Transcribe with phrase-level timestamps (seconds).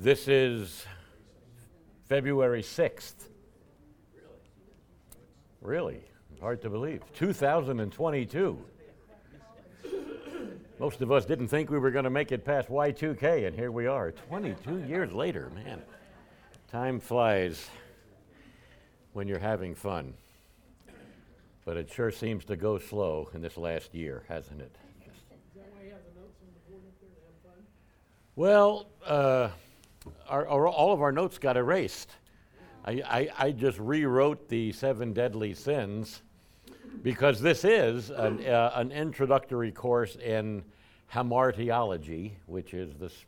[0.00, 0.86] This is
[2.08, 3.14] February 6th.
[5.60, 6.00] Really?
[6.40, 7.02] Hard to believe.
[7.14, 8.58] 2022.
[10.78, 13.72] Most of us didn't think we were going to make it past Y2K, and here
[13.72, 15.50] we are, 22 years later.
[15.52, 15.82] Man,
[16.70, 17.68] time flies
[19.14, 20.14] when you're having fun.
[21.64, 24.76] But it sure seems to go slow in this last year, hasn't it?
[28.36, 29.48] Well, uh,
[30.28, 32.10] our, our, all of our notes got erased.
[32.84, 36.22] I, I, I, just rewrote the seven deadly sins
[37.02, 40.64] because this is an, uh, an introductory course in
[41.12, 43.24] hamartiology, which is this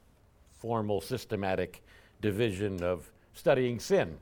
[0.59, 1.83] formal systematic
[2.21, 4.17] division of studying sin.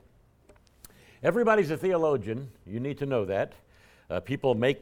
[1.23, 2.49] Everybody's a theologian.
[2.65, 3.53] You need to know that.
[4.09, 4.81] Uh, people make,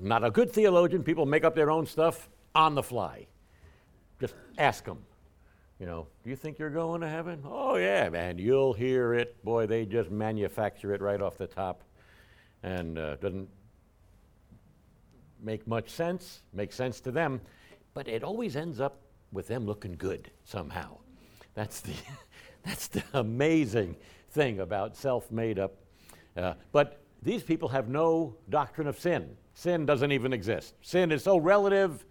[0.00, 3.26] not a good theologian, people make up their own stuff on the fly.
[4.20, 4.98] Just ask them.
[5.78, 7.42] You know, do you think you're going to heaven?
[7.44, 8.38] Oh, yeah, man.
[8.38, 9.42] You'll hear it.
[9.44, 11.82] Boy, they just manufacture it right off the top.
[12.64, 13.48] And uh, doesn't
[15.40, 17.40] make much sense, makes sense to them,
[17.94, 20.98] but it always ends up with them looking good somehow.
[21.54, 21.94] That's the,
[22.64, 23.96] that's the amazing
[24.30, 25.76] thing about self made up.
[26.36, 29.36] Uh, but these people have no doctrine of sin.
[29.54, 30.74] Sin doesn't even exist.
[30.82, 32.04] Sin is so relative,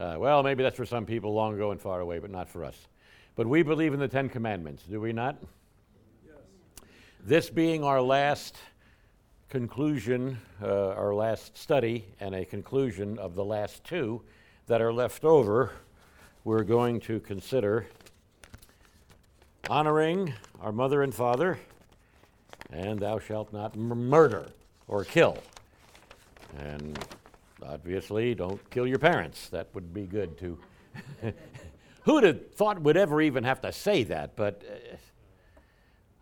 [0.00, 2.64] uh, well, maybe that's for some people long ago and far away, but not for
[2.64, 2.88] us.
[3.36, 5.36] But we believe in the Ten Commandments, do we not?
[6.26, 6.36] Yes.
[7.22, 8.56] This being our last
[9.50, 14.22] conclusion, uh, our last study, and a conclusion of the last two
[14.68, 15.72] that are left over,
[16.44, 17.86] we're going to consider
[19.68, 21.58] honoring our mother and father,
[22.72, 24.46] and thou shalt not murder
[24.88, 25.36] or kill.
[26.58, 26.98] And
[27.62, 29.48] obviously, don't kill your parents.
[29.48, 30.58] That would be good to.
[32.04, 34.36] Who'd have thought would ever even have to say that?
[34.36, 34.62] But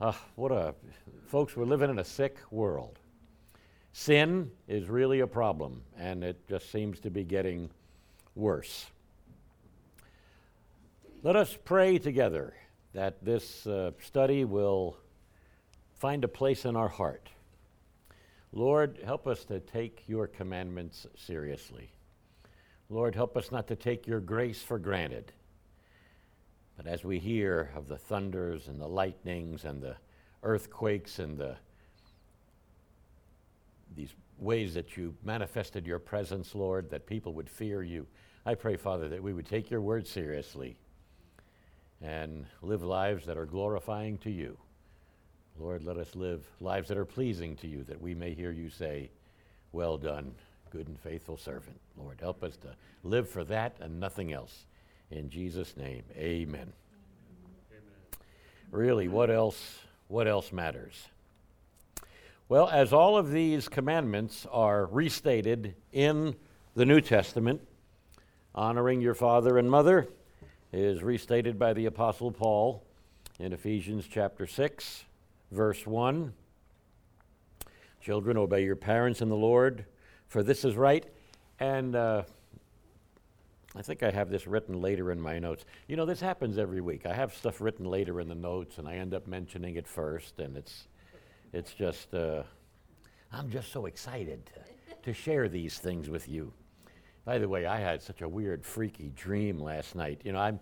[0.01, 0.75] uh, uh, what a.
[1.29, 2.99] Folks, we're living in a sick world.
[3.93, 7.69] Sin is really a problem, and it just seems to be getting
[8.35, 8.87] worse.
[11.23, 12.55] Let us pray together
[12.93, 14.97] that this uh, study will
[15.97, 17.29] find a place in our heart
[18.53, 21.91] Lord, help us to take your commandments seriously.
[22.89, 25.33] Lord, help us not to take your grace for granted.
[26.77, 29.97] But as we hear of the thunders and the lightnings and the
[30.43, 31.57] earthquakes and the
[33.97, 38.07] these ways that you manifested your presence, Lord, that people would fear you.
[38.47, 40.77] I pray, Father, that we would take your word seriously
[42.01, 44.57] and live lives that are glorifying to you.
[45.61, 48.71] Lord, let us live lives that are pleasing to you, that we may hear you
[48.71, 49.11] say,
[49.73, 50.33] Well done,
[50.71, 51.81] good and faithful servant.
[51.97, 52.69] Lord, help us to
[53.03, 54.67] live for that and nothing else.
[55.11, 56.61] In Jesus' name, amen.
[56.61, 56.73] amen.
[58.71, 61.09] Really, what else, what else matters?
[62.49, 66.37] Well, as all of these commandments are restated in
[66.77, 67.63] the New Testament,
[68.55, 70.09] honoring your father and mother
[70.73, 72.85] is restated by the Apostle Paul
[73.41, 75.05] in Ephesians chapter 6
[75.51, 76.33] verse 1.
[78.01, 79.85] Children, obey your parents in the Lord,
[80.29, 81.05] for this is right.
[81.59, 82.23] And uh,
[83.75, 85.65] I think I have this written later in my notes.
[85.89, 87.07] You know, this happens every week.
[87.07, 90.39] I have stuff written later in the notes, and I end up mentioning it first,
[90.39, 90.89] and it's,
[91.53, 92.45] it's just, uh,
[93.33, 96.53] I'm just so excited to, to share these things with you.
[97.25, 100.23] By the way, I had such a weird, freaky dream last night.
[100.25, 100.61] You know, I'm,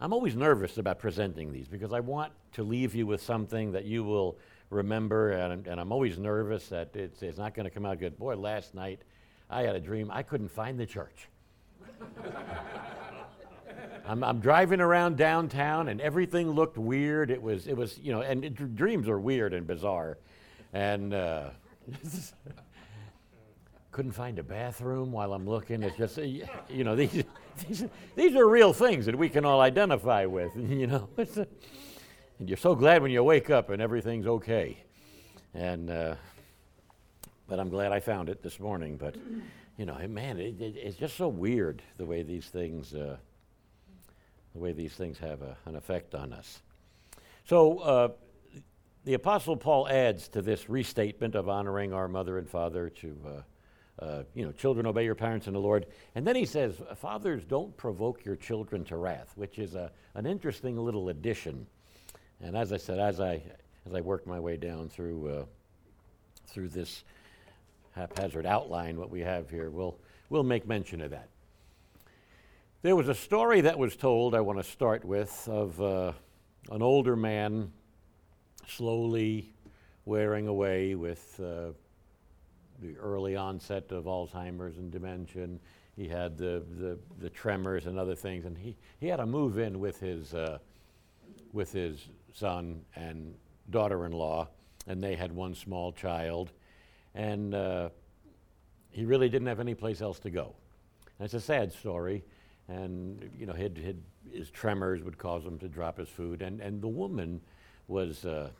[0.00, 3.84] I'm always nervous about presenting these because I want to leave you with something that
[3.84, 4.36] you will
[4.70, 8.18] remember, and, and I'm always nervous that it's, it's not going to come out good.
[8.18, 9.00] Boy, last night
[9.48, 10.10] I had a dream.
[10.12, 11.28] I couldn't find the church.
[14.06, 17.30] I'm, I'm, driving around downtown, and everything looked weird.
[17.30, 20.18] It was, it was, you know, and it, dreams are weird and bizarre,
[20.74, 21.50] and uh,
[23.94, 25.84] couldn't find a bathroom while I'm looking.
[25.84, 27.22] It's just, you know, these,
[27.68, 27.84] these,
[28.16, 31.08] these are real things that we can all identify with, you know.
[31.16, 34.82] and you're so glad when you wake up and everything's okay.
[35.54, 36.16] And, uh,
[37.46, 38.96] but I'm glad I found it this morning.
[38.96, 39.14] But,
[39.78, 43.16] you know, man, it, it, it's just so weird the way these things, uh,
[44.54, 46.62] the way these things have a, an effect on us.
[47.44, 48.08] So, uh,
[49.04, 53.44] the Apostle Paul adds to this restatement of honoring our mother and father to
[53.98, 55.86] uh, you know, children obey your parents in the Lord.
[56.14, 60.26] And then he says, fathers, don't provoke your children to wrath, which is a, an
[60.26, 61.66] interesting little addition.
[62.40, 63.42] And as I said, as I
[63.86, 65.44] as I worked my way down through uh,
[66.46, 67.04] through this
[67.92, 69.96] haphazard outline, what we have here, we'll
[70.28, 71.28] we'll make mention of that.
[72.82, 74.34] There was a story that was told.
[74.34, 76.12] I want to start with of uh,
[76.70, 77.72] an older man
[78.66, 79.54] slowly
[80.04, 81.72] wearing away with uh,
[82.84, 85.48] the early onset of Alzheimer's and dementia.
[85.96, 89.58] He had the, the, the, tremors and other things, and he, he had to move
[89.58, 90.58] in with his, uh,
[91.52, 93.34] with his son and
[93.70, 94.48] daughter in law,
[94.86, 96.50] and they had one small child.
[97.14, 97.90] And uh,
[98.90, 100.54] he really didn't have any place else to go.
[101.18, 102.24] And it's a sad story.
[102.68, 106.42] And, you know, his tremors would cause him to drop his food.
[106.42, 107.40] And, and the woman
[107.86, 108.50] was, uh,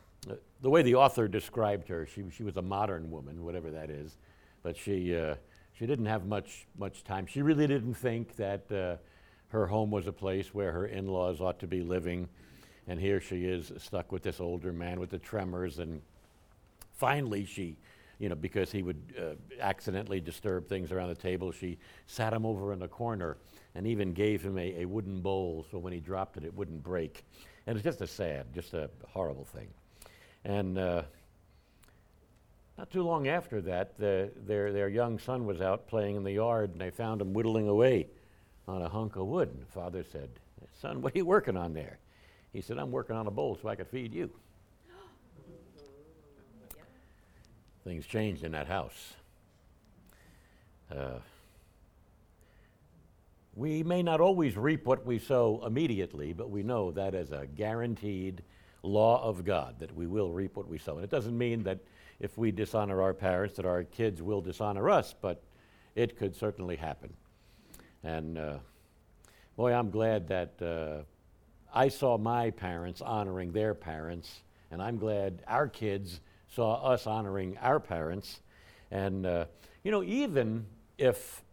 [0.61, 4.17] the way the author described her, she, she was a modern woman, whatever that is.
[4.63, 5.35] But she, uh,
[5.73, 7.25] she didn't have much, much time.
[7.25, 8.97] She really didn't think that uh,
[9.49, 12.27] her home was a place where her in laws ought to be living.
[12.87, 15.79] And here she is stuck with this older man with the tremors.
[15.79, 16.01] And
[16.93, 17.77] finally, she,
[18.19, 21.77] you know, because he would uh, accidentally disturb things around the table, she
[22.07, 23.37] sat him over in the corner
[23.75, 26.81] and even gave him a, a wooden bowl so when he dropped it, it wouldn't
[26.81, 27.25] break.
[27.67, 29.67] And it's just a sad, just a horrible thing.
[30.45, 31.01] And uh,
[32.77, 36.33] not too long after that, the, their, their young son was out playing in the
[36.33, 38.07] yard, and they found him whittling away
[38.67, 39.49] on a hunk of wood.
[39.49, 40.29] And the father said,
[40.79, 41.97] Son, what are you working on there?
[42.53, 44.29] He said, I'm working on a bowl so I could feed you.
[47.83, 49.13] Things changed in that house.
[50.91, 51.19] Uh,
[53.55, 57.47] we may not always reap what we sow immediately, but we know that as a
[57.55, 58.43] guaranteed
[58.85, 60.95] law of God that we will reap what we sow.
[60.95, 61.79] And it doesn't mean that
[62.19, 65.43] if we dishonor our parents, that our kids will dishonor us, but
[65.95, 67.13] it could certainly happen.
[68.03, 68.57] And uh,
[69.57, 71.03] boy, I'm glad that uh,
[71.73, 77.57] I saw my parents honoring their parents, and I'm glad our kids saw us honoring
[77.57, 78.39] our parents.
[78.91, 79.45] And, uh,
[79.83, 80.65] you know, even
[80.97, 81.43] if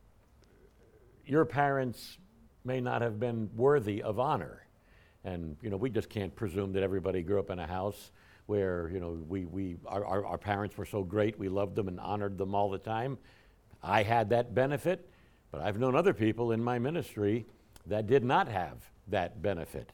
[1.26, 2.18] your parents
[2.64, 4.64] may not have been worthy of honor,
[5.24, 8.10] and, you know, we just can't presume that everybody grew up in a house
[8.46, 11.88] where, you know, we, we, our, our, our parents were so great, we loved them
[11.88, 13.16] and honored them all the time.
[13.82, 15.08] I had that benefit,
[15.50, 17.46] but I've known other people in my ministry
[17.86, 18.78] that did not have
[19.08, 19.92] that benefit.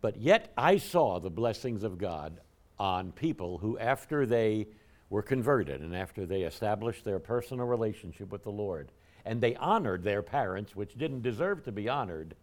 [0.00, 2.40] But yet I saw the blessings of God
[2.78, 4.66] on people who, after they
[5.10, 8.90] were converted and after they established their personal relationship with the Lord,
[9.24, 12.34] and they honored their parents, which didn't deserve to be honored,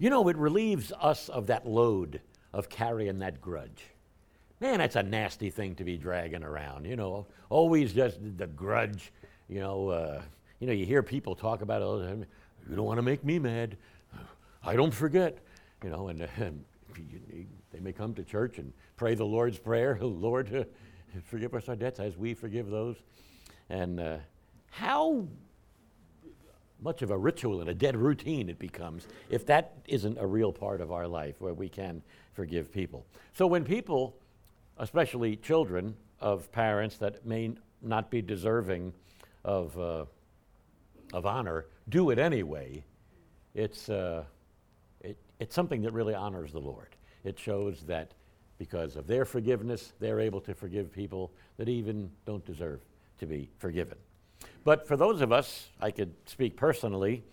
[0.00, 2.22] you know, it relieves us of that load
[2.54, 3.84] of carrying that grudge.
[4.58, 6.86] Man, that's a nasty thing to be dragging around.
[6.86, 9.12] You know, always just the grudge.
[9.46, 10.22] You know, uh,
[10.58, 12.26] you know, you hear people talk about it.
[12.68, 13.76] You don't want to make me mad.
[14.64, 15.36] I don't forget.
[15.84, 16.64] You know, and, and
[17.70, 19.98] they may come to church and pray the Lord's prayer.
[20.00, 20.64] Lord, uh,
[21.26, 22.96] forgive us our debts as we forgive those.
[23.68, 24.16] And uh,
[24.70, 25.26] how
[26.82, 30.52] much of a ritual and a dead routine it becomes if that isn't a real
[30.52, 33.06] part of our life where we can forgive people.
[33.34, 34.16] So when people,
[34.78, 38.92] especially children of parents that may not be deserving
[39.44, 40.04] of, uh,
[41.12, 42.84] of honor, do it anyway,
[43.54, 44.24] it's, uh,
[45.00, 46.96] it, it's something that really honors the Lord.
[47.24, 48.12] It shows that
[48.58, 52.80] because of their forgiveness, they're able to forgive people that even don't deserve
[53.18, 53.96] to be forgiven.
[54.64, 57.24] But for those of us, I could speak personally,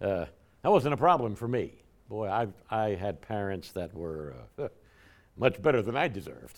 [0.00, 0.26] uh,
[0.62, 1.82] that wasn't a problem for me.
[2.08, 4.68] Boy, I, I had parents that were uh,
[5.36, 6.56] much better than I deserved,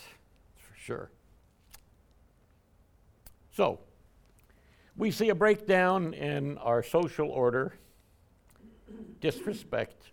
[0.57, 1.11] for sure.
[3.55, 3.81] So,
[4.97, 7.75] we see a breakdown in our social order.
[9.21, 10.11] Disrespect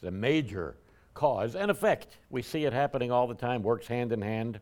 [0.00, 0.76] is a major
[1.14, 2.16] cause and effect.
[2.30, 4.60] We see it happening all the time, works hand in hand.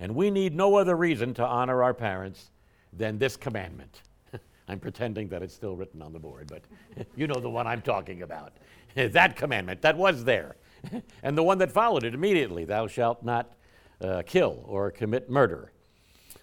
[0.00, 2.50] And we need no other reason to honor our parents
[2.92, 4.02] than this commandment.
[4.68, 6.62] I'm pretending that it's still written on the board, but
[7.16, 8.52] you know the one I'm talking about.
[8.94, 10.56] that commandment that was there.
[11.22, 13.52] and the one that followed it immediately thou shalt not
[14.00, 15.72] uh, kill or commit murder.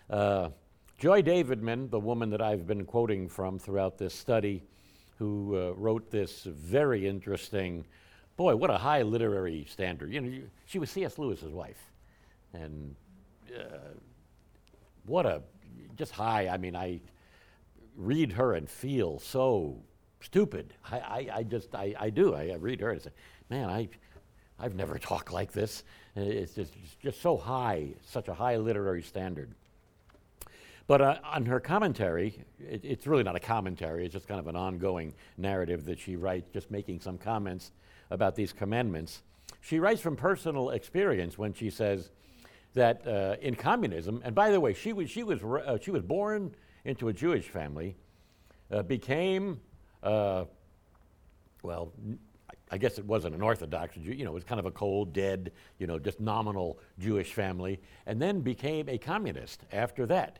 [0.09, 0.49] Uh,
[0.97, 4.63] Joy Davidman, the woman that I've been quoting from throughout this study,
[5.17, 7.85] who uh, wrote this very interesting,
[8.37, 10.13] boy, what a high literary standard.
[10.13, 11.17] You know, you, she was C.S.
[11.17, 11.91] Lewis's wife.
[12.53, 12.95] And
[13.57, 13.77] uh,
[15.05, 15.41] what a
[15.95, 16.47] just high.
[16.47, 17.01] I mean, I
[17.95, 19.81] read her and feel so
[20.21, 20.73] stupid.
[20.91, 22.33] I, I, I just, I, I do.
[22.33, 23.11] I, read her and say,
[23.49, 23.89] man, I,
[24.59, 25.83] I've never talked like this.
[26.15, 29.51] It's just, it's just so high, such a high literary standard.
[30.87, 34.47] But uh, on her commentary, it, it's really not a commentary, it's just kind of
[34.47, 37.71] an ongoing narrative that she writes, just making some comments
[38.11, 39.23] about these commandments.
[39.61, 42.11] She writes from personal experience when she says,
[42.75, 46.03] that uh, in communism, and by the way, she was, she was, uh, she was
[46.03, 46.53] born
[46.83, 47.95] into a Jewish family,
[48.71, 49.59] uh, became,
[50.03, 50.45] uh,
[51.63, 51.91] well,
[52.69, 55.13] I, guess it wasn't an Orthodox Jew, you know, it was kind of a cold,
[55.13, 60.39] dead, you know, just nominal Jewish family, and then became a communist after that.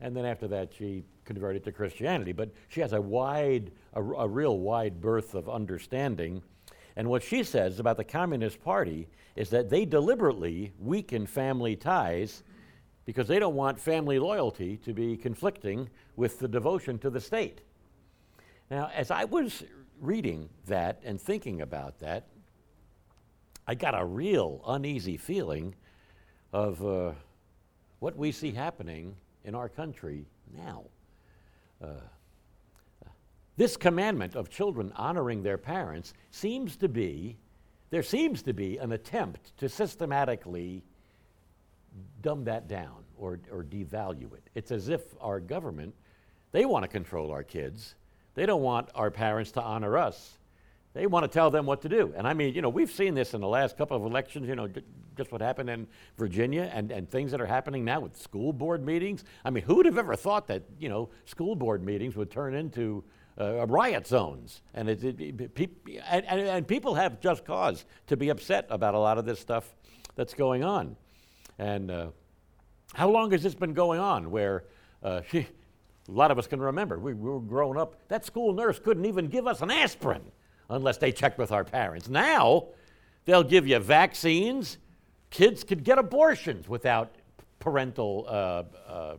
[0.00, 2.32] And then after that, she converted to Christianity.
[2.32, 6.42] But she has a wide, a, a real wide berth of understanding.
[6.96, 12.42] And what she says about the Communist Party is that they deliberately weaken family ties
[13.04, 17.60] because they don't want family loyalty to be conflicting with the devotion to the state.
[18.70, 19.62] Now, as I was
[20.00, 22.26] reading that and thinking about that,
[23.66, 25.74] I got a real uneasy feeling
[26.52, 27.12] of uh,
[27.98, 30.26] what we see happening in our country
[30.56, 30.84] now.
[31.82, 32.00] Uh,
[33.56, 37.36] this commandment of children honoring their parents seems to be,
[37.90, 40.82] there seems to be an attempt to systematically
[42.22, 44.50] dumb that down or, or devalue it.
[44.54, 45.94] It's as if our government,
[46.52, 47.94] they want to control our kids.
[48.34, 50.38] They don't want our parents to honor us.
[50.92, 52.14] They want to tell them what to do.
[52.16, 54.56] And I mean, you know, we've seen this in the last couple of elections, you
[54.56, 54.68] know,
[55.16, 55.86] just what happened in
[56.16, 59.24] Virginia and, and things that are happening now with school board meetings.
[59.44, 62.54] I mean, who would have ever thought that, you know, school board meetings would turn
[62.54, 63.04] into
[63.38, 64.62] uh, riot zones?
[64.74, 65.70] And, it, it, it
[66.08, 69.40] and, and, and people have just cause to be upset about a lot of this
[69.40, 69.74] stuff
[70.14, 70.96] that's going on.
[71.58, 72.08] And uh,
[72.94, 74.64] how long has this been going on where
[75.02, 75.46] uh, a
[76.08, 79.26] lot of us can remember, we, we were growing up, that school nurse couldn't even
[79.28, 80.22] give us an aspirin
[80.68, 82.08] unless they checked with our parents.
[82.08, 82.68] Now,
[83.24, 84.78] they'll give you vaccines.
[85.30, 87.14] Kids could get abortions without
[87.58, 89.16] parental uh, uh,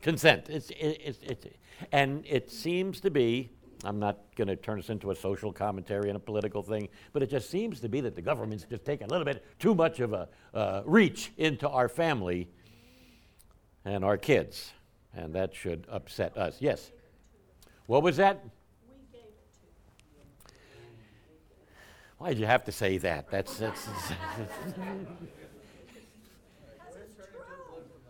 [0.00, 0.48] consent.
[0.48, 1.46] It's, it's, it's,
[1.92, 3.50] and it seems to be,
[3.84, 7.22] I'm not going to turn this into a social commentary and a political thing, but
[7.22, 10.00] it just seems to be that the government's just taking a little bit too much
[10.00, 12.48] of a uh, reach into our family
[13.84, 14.72] and our kids.
[15.14, 16.56] And that should upset us.
[16.60, 16.92] Yes?
[17.86, 18.44] What was that?
[22.20, 23.30] Why'd you have to say that?
[23.30, 23.88] That's, that's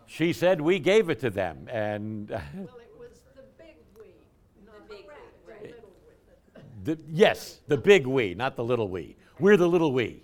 [0.07, 4.07] she said we gave it to them, and Well, it was the big we,
[4.67, 5.63] not the big we, rat, the right.
[5.63, 6.63] little we.
[6.85, 9.17] The, yes, the big we, not the little we.
[9.39, 10.23] We're the little we.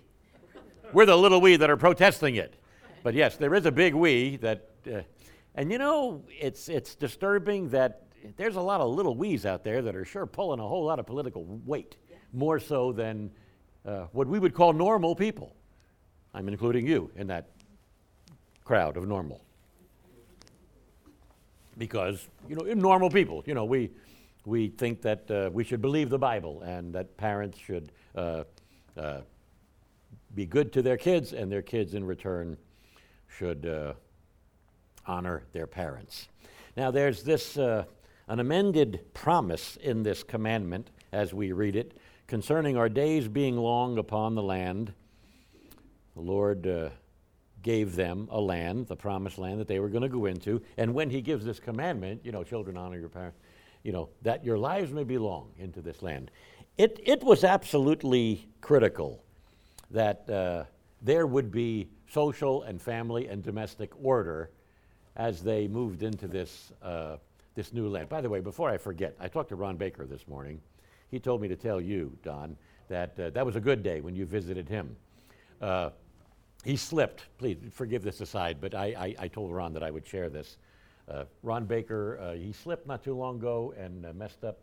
[0.93, 2.55] We're the little we that are protesting it.
[3.03, 5.01] But yes, there is a big we that, uh,
[5.55, 8.03] and you know, it's it's disturbing that
[8.35, 10.99] there's a lot of little we's out there that are sure pulling a whole lot
[10.99, 11.97] of political weight,
[12.33, 13.31] more so than
[13.85, 15.55] uh, what we would call normal people.
[16.33, 17.49] I'm including you in that
[18.63, 19.41] crowd of normal.
[21.77, 23.91] Because, you know, normal people, you know, we,
[24.47, 28.45] we think that uh, we should believe the Bible and that parents should uh,
[28.95, 29.19] uh,
[30.33, 32.55] be good to their kids and their kids in return
[33.27, 33.91] should uh,
[35.05, 36.29] honor their parents.
[36.77, 37.83] Now, there's this, uh,
[38.29, 43.97] an amended promise in this commandment as we read it concerning our days being long
[43.97, 44.93] upon the land.
[46.15, 46.89] The Lord uh,
[47.63, 50.61] gave them a land, the promised land that they were going to go into.
[50.77, 53.37] And when He gives this commandment, you know, children honor your parents,
[53.87, 56.29] you know, that your lives may be long into this land.
[56.77, 59.23] It, it was absolutely critical
[59.91, 60.65] that uh,
[61.01, 64.51] there would be social and family and domestic order
[65.15, 67.15] as they moved into this, uh,
[67.55, 68.09] this new land.
[68.09, 70.59] By the way, before I forget, I talked to Ron Baker this morning.
[71.09, 72.57] He told me to tell you, Don,
[72.89, 74.97] that uh, that was a good day when you visited him.
[75.61, 75.91] Uh,
[76.65, 77.23] he slipped.
[77.37, 80.57] Please forgive this aside, but I, I, I told Ron that I would share this.
[81.09, 84.59] Uh, Ron Baker, uh, he slipped not too long ago and uh, messed up.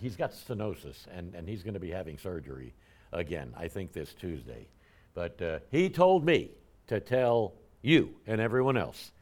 [0.00, 2.74] He's got stenosis, and, and he's going to be having surgery
[3.12, 4.66] again, I think this Tuesday.
[5.14, 6.50] But uh, he told me
[6.88, 9.12] to tell you and everyone else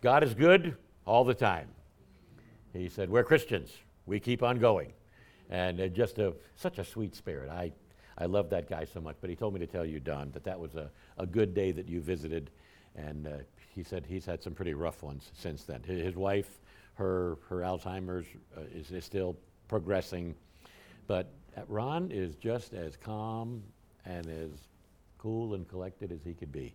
[0.00, 1.68] God is good all the time.
[2.72, 3.70] He said, We're Christians,
[4.06, 4.92] we keep on going.
[5.50, 7.50] And uh, just a, such a sweet spirit.
[7.50, 7.72] I,
[8.16, 9.16] I love that guy so much.
[9.20, 11.72] But he told me to tell you, Don, that that was a, a good day
[11.72, 12.50] that you visited.
[12.94, 13.30] And uh,
[13.74, 15.82] he said he's had some pretty rough ones since then.
[15.82, 16.60] His, his wife,
[16.94, 19.36] her, her Alzheimer's uh, is, is still
[19.68, 20.34] progressing.
[21.06, 23.62] But uh, Ron is just as calm
[24.04, 24.50] and as
[25.18, 26.74] cool and collected as he could be.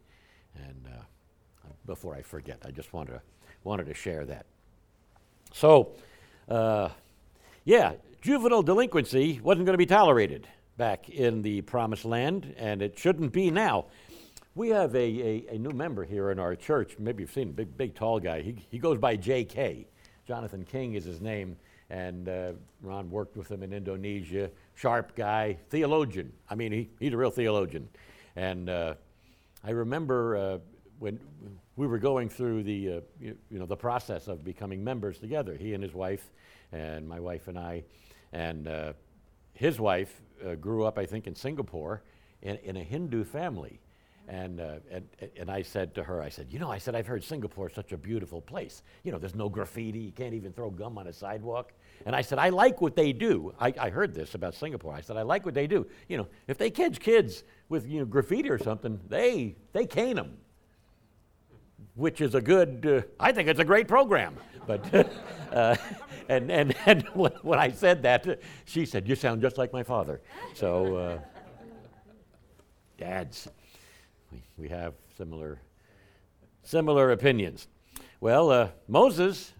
[0.55, 1.01] And uh,
[1.85, 3.21] before I forget, I just wanted to,
[3.63, 4.45] wanted to share that.
[5.53, 5.93] So,
[6.49, 6.89] uh,
[7.63, 10.47] yeah, juvenile delinquency wasn't going to be tolerated
[10.77, 13.85] back in the promised land, and it shouldn't be now.
[14.57, 16.95] We have a, a, a new member here in our church.
[16.97, 18.41] Maybe you've seen him, big, big, tall guy.
[18.41, 19.85] He, he goes by J.K.
[20.25, 21.57] Jonathan King is his name,
[21.89, 24.49] and uh, Ron worked with him in Indonesia.
[24.73, 26.31] Sharp guy, theologian.
[26.49, 27.89] I mean, he, he's a real theologian.
[28.37, 28.93] And uh,
[29.61, 30.57] I remember uh,
[30.99, 31.19] when
[31.75, 35.57] we were going through the, uh, you, you know, the process of becoming members together,
[35.57, 36.31] he and his wife,
[36.71, 37.83] and my wife and I,
[38.31, 38.93] and uh,
[39.51, 42.03] his wife uh, grew up, I think, in Singapore
[42.41, 43.81] in, in a Hindu family.
[44.27, 47.05] And, uh, and, and I said to her, I said, you know, I said, I've
[47.05, 48.81] heard Singapore is such a beautiful place.
[49.03, 51.73] You know, there's no graffiti, you can't even throw gum on a sidewalk.
[52.07, 53.53] And I said, I like what they do.
[53.59, 54.93] I, I heard this about Singapore.
[54.93, 55.85] I said, I like what they do.
[56.09, 60.15] You know, if they catch kids with you know, graffiti or something, they, they cane
[60.15, 60.37] them,
[61.93, 64.35] which is a good, uh, I think it's a great program.
[64.65, 65.07] But,
[65.53, 65.75] uh,
[66.29, 70.21] and, and, and when I said that, she said, You sound just like my father.
[70.55, 71.19] So, uh,
[72.97, 73.47] dads,
[74.57, 75.59] we, have similar,
[76.63, 77.67] similar opinions.
[78.19, 79.53] Well, uh, Moses,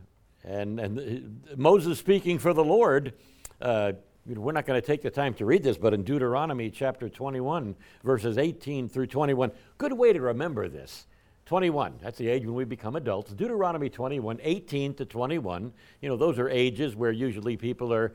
[0.44, 3.14] and, and Moses speaking for the Lord,
[3.62, 3.94] uh,
[4.26, 7.76] we're not going to take the time to read this, but in Deuteronomy chapter 21,
[8.04, 11.08] verses 18 through 21, good way to remember this.
[11.46, 13.32] 21, that's the age when we become adults.
[13.32, 15.72] Deuteronomy 21, 18 to 21,
[16.02, 18.14] you know, those are ages where usually people are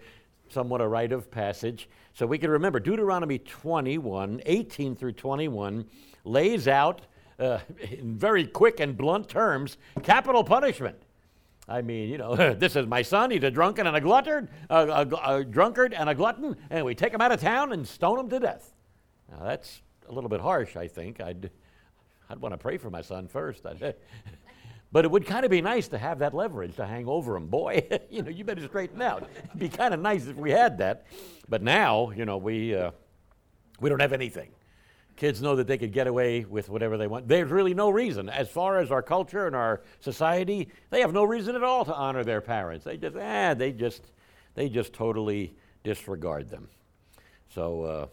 [0.48, 1.88] somewhat a rite of passage.
[2.14, 5.86] So we can remember Deuteronomy 21, 18 through 21,
[6.24, 7.02] lays out
[7.38, 7.58] uh,
[7.90, 10.96] in very quick and blunt terms capital punishment.
[11.68, 13.30] I mean, you know, this is my son.
[13.30, 16.94] He's a drunken and a glutton, a, a, a drunkard and a glutton, and we
[16.94, 18.74] take him out of town and stone him to death.
[19.30, 21.20] Now that's a little bit harsh, I think.
[21.20, 21.50] I'd,
[22.28, 23.62] I'd want to pray for my son first.
[24.92, 27.46] but it would kind of be nice to have that leverage to hang over him.
[27.46, 29.28] Boy, you know, you better straighten out.
[29.44, 31.06] It'd be kind of nice if we had that.
[31.48, 32.90] But now, you know, we, uh,
[33.78, 34.50] we don't have anything
[35.20, 37.28] kids know that they could get away with whatever they want.
[37.28, 38.30] There's really no reason.
[38.30, 41.94] As far as our culture and our society, they have no reason at all to
[41.94, 42.86] honor their parents.
[42.86, 44.12] They just, ah, they just,
[44.54, 46.68] they just totally disregard them.
[47.54, 48.06] So, uh,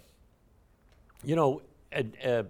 [1.24, 1.62] you know,
[2.26, 2.44] uh,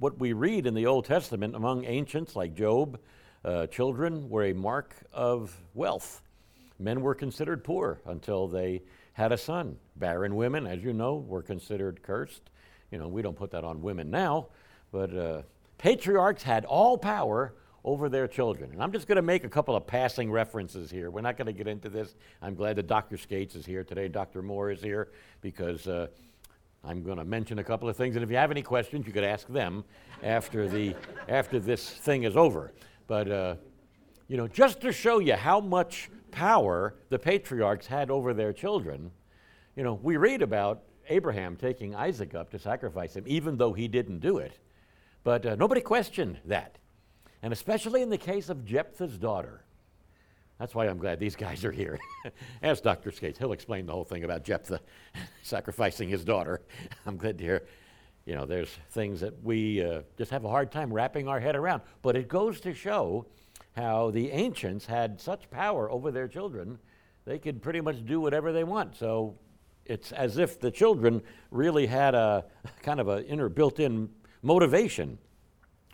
[0.00, 2.98] what we read in the Old Testament among ancients like Job,
[3.44, 6.20] uh, children were a mark of wealth.
[6.80, 8.82] Men were considered poor until they
[9.12, 9.76] had a son.
[9.94, 12.50] Barren women, as you know, were considered cursed.
[12.94, 14.46] You know, we don't put that on women now,
[14.92, 15.42] but uh,
[15.78, 18.70] patriarchs had all power over their children.
[18.70, 21.10] And I'm just going to make a couple of passing references here.
[21.10, 22.14] We're not going to get into this.
[22.40, 23.16] I'm glad that Dr.
[23.16, 24.06] Skates is here today.
[24.06, 24.42] Dr.
[24.42, 25.08] Moore is here
[25.40, 26.06] because uh,
[26.84, 28.14] I'm going to mention a couple of things.
[28.14, 29.82] And if you have any questions, you could ask them
[30.22, 30.94] after, the,
[31.28, 32.70] after this thing is over.
[33.08, 33.56] But, uh,
[34.28, 39.10] you know, just to show you how much power the patriarchs had over their children,
[39.74, 43.88] you know, we read about Abraham taking Isaac up to sacrifice him, even though he
[43.88, 44.58] didn't do it.
[45.22, 46.78] But uh, nobody questioned that.
[47.42, 49.64] And especially in the case of Jephthah's daughter.
[50.58, 51.98] That's why I'm glad these guys are here.
[52.62, 53.10] Ask Dr.
[53.10, 53.38] Skates.
[53.38, 54.80] He'll explain the whole thing about Jephthah
[55.42, 56.62] sacrificing his daughter.
[57.06, 57.66] I'm glad to hear.
[58.24, 61.56] You know, there's things that we uh, just have a hard time wrapping our head
[61.56, 61.82] around.
[62.00, 63.26] But it goes to show
[63.76, 66.78] how the ancients had such power over their children,
[67.24, 68.96] they could pretty much do whatever they want.
[68.96, 69.36] So
[69.86, 72.44] it's as if the children really had a
[72.82, 74.08] kind of an inner built in
[74.42, 75.18] motivation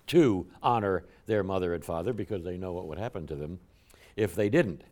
[0.07, 3.61] to honor their mother and father because they know what would happen to them
[4.17, 4.83] if they didn't.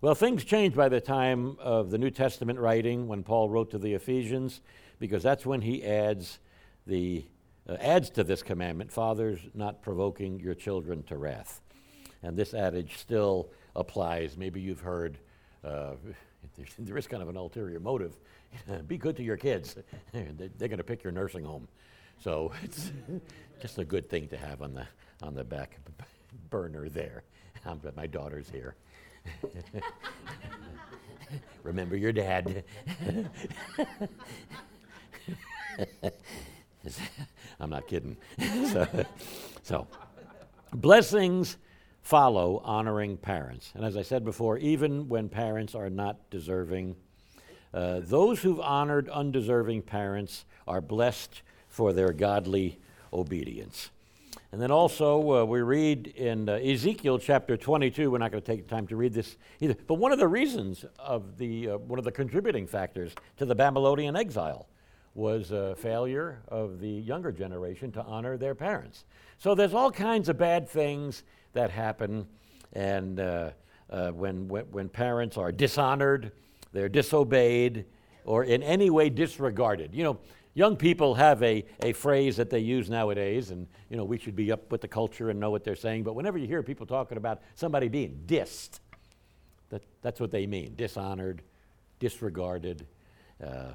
[0.00, 3.78] Well, things changed by the time of the New Testament writing when Paul wrote to
[3.78, 4.60] the Ephesians
[4.98, 6.38] because that's when he adds
[6.86, 7.26] the
[7.68, 11.60] uh, adds to this commandment fathers not provoking your children to wrath.
[12.22, 14.36] And this adage still applies.
[14.36, 15.18] Maybe you've heard
[15.62, 15.94] uh,
[16.78, 18.16] there is kind of an ulterior motive.
[18.88, 19.76] Be good to your kids.
[20.12, 21.68] They're going to pick your nursing home.
[22.20, 22.90] So it's
[23.60, 24.86] just a good thing to have on the,
[25.22, 25.78] on the back
[26.50, 27.22] burner there.
[27.64, 28.74] I'm, my daughter's here.
[31.62, 32.64] Remember your dad.
[37.60, 38.16] I'm not kidding.
[38.72, 39.06] so,
[39.62, 39.86] so,
[40.72, 41.58] blessings
[42.08, 43.70] follow honoring parents.
[43.74, 46.96] And as I said before, even when parents are not deserving,
[47.74, 52.78] uh, those who've honored undeserving parents are blessed for their godly
[53.12, 53.90] obedience.
[54.52, 58.46] And then also, uh, we read in uh, Ezekiel chapter 22, we're not going to
[58.46, 61.76] take the time to read this either, but one of the reasons of the, uh,
[61.76, 64.66] one of the contributing factors to the Babylonian exile
[65.14, 69.04] was a failure of the younger generation to honor their parents.
[69.36, 72.26] So there's all kinds of bad things that happen.
[72.72, 73.50] And uh,
[73.90, 76.32] uh, when, when, parents are dishonored,
[76.72, 77.86] they're disobeyed,
[78.24, 79.94] or in any way disregarded.
[79.94, 80.18] You know,
[80.54, 84.36] young people have a, a phrase that they use nowadays, and you know, we should
[84.36, 86.02] be up with the culture and know what they're saying.
[86.02, 88.80] But whenever you hear people talking about somebody being dissed,
[89.70, 91.42] that, that's what they mean dishonored,
[91.98, 92.86] disregarded,
[93.42, 93.72] uh,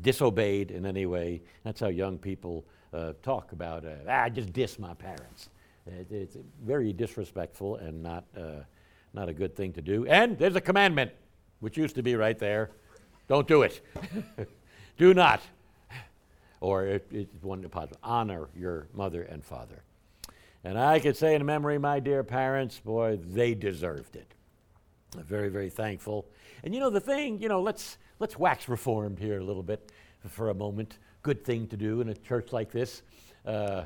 [0.00, 1.42] disobeyed in any way.
[1.62, 5.48] That's how young people uh, talk about, uh, I just diss my parents.
[5.86, 8.62] It, it's very disrespectful and not, uh,
[9.12, 10.06] not a good thing to do.
[10.06, 11.12] And there's a commandment,
[11.60, 12.70] which used to be right there
[13.26, 13.80] don't do it.
[14.96, 15.40] Do not.
[16.60, 17.98] Or it, it's one positive.
[18.02, 19.82] Honor your mother and father.
[20.62, 24.34] And I could say in memory, my dear parents, boy, they deserved it.
[25.16, 26.26] I'm very, very thankful.
[26.62, 29.92] And you know, the thing, you know, let's, let's wax reformed here a little bit
[30.28, 30.98] for a moment.
[31.22, 33.02] Good thing to do in a church like this.
[33.44, 33.84] Uh,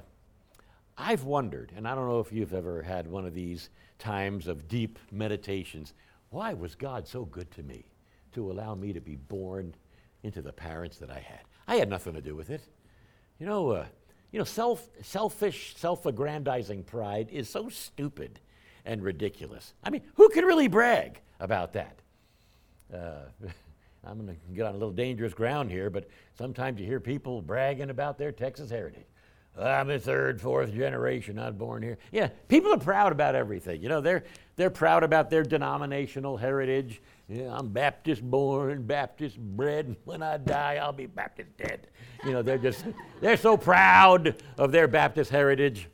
[0.99, 4.67] I've wondered, and I don't know if you've ever had one of these times of
[4.67, 5.95] deep meditations,
[6.31, 7.85] why was God so good to me
[8.33, 9.75] to allow me to be born
[10.25, 11.41] into the parents that I had?
[11.69, 12.63] I had nothing to do with it.
[13.39, 13.87] You know, uh,
[14.33, 18.41] you know, self, selfish, self-aggrandizing pride is so stupid
[18.85, 19.75] and ridiculous.
[19.85, 21.99] I mean, who can really brag about that?
[22.93, 23.21] Uh,
[24.05, 27.41] I'm going to get on a little dangerous ground here, but sometimes you hear people
[27.41, 29.07] bragging about their Texas heritage.
[29.57, 31.99] I'm a third, fourth generation, not born here.
[32.13, 33.83] Yeah, people are proud about everything.
[33.83, 34.25] You know, they're,
[34.57, 37.01] they're proud about their denominational heritage.
[37.29, 41.89] Yeah, I'm Baptist born, Baptist bred, when I die, I'll be Baptist dead.
[42.25, 42.85] You know, they're just,
[43.21, 45.89] they're so proud of their Baptist heritage.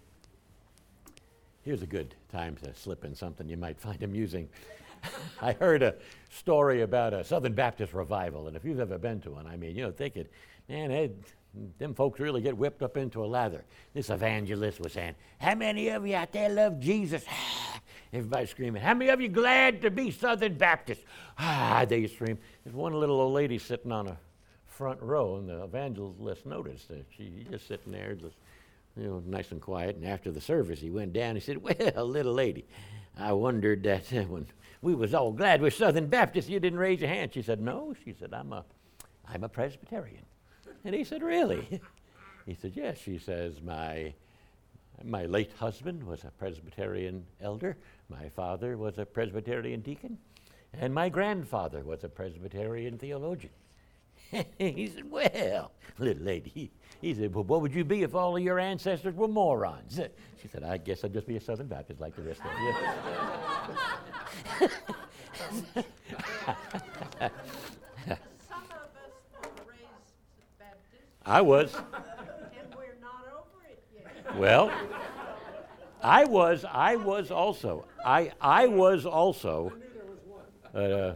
[1.62, 4.48] Here's a good time to slip in something you might find amusing.
[5.40, 5.94] I heard a
[6.30, 9.74] story about a Southern Baptist revival, and if you've ever been to one, I mean,
[9.74, 10.30] you know, think it,
[10.68, 11.16] man, it,
[11.78, 13.64] them folks really get whipped up into a lather.
[13.92, 17.24] This evangelist was saying, How many of you out there love Jesus?
[18.12, 21.02] Everybody screaming, How many of you glad to be Southern Baptist?
[21.36, 22.38] Ah, they scream.
[22.62, 24.16] There's one little old lady sitting on a
[24.66, 28.36] front row, and the evangelist noticed that she just sitting there, just,
[28.96, 29.96] you know, nice and quiet.
[29.96, 31.34] And after the service, he went down.
[31.34, 32.66] He said, "Well, little lady,
[33.16, 34.46] I wondered that when
[34.80, 37.94] we was all glad we're Southern Baptists, you didn't raise your hand." She said, "No."
[38.04, 38.64] She said, "I'm a,
[39.26, 40.24] I'm a Presbyterian."
[40.84, 41.80] And he said, Really?
[42.46, 42.98] He said, Yes.
[42.98, 44.12] She says, My,
[45.02, 47.76] my late husband was a Presbyterian elder,
[48.10, 50.18] my father was a Presbyterian deacon,
[50.74, 53.52] and my grandfather was a Presbyterian theologian.
[54.58, 56.70] he said, Well, little lady,
[57.00, 60.00] he, said, Well, what would you be if all of your ancestors were morons?
[60.42, 62.50] She said, I guess I'd just be a Southern Baptist like the rest of
[67.20, 67.30] you.
[71.26, 71.74] I was.
[71.74, 74.36] And we're not over it yet.
[74.36, 74.70] Well,
[76.02, 76.64] I was.
[76.70, 77.86] I was also.
[78.04, 79.72] I I was also.
[80.74, 81.14] Uh,